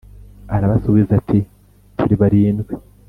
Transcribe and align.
arabasubiza 0.55 1.11
ati: 1.19 1.39
“turi 1.97 2.15
barindwi; 2.21 2.73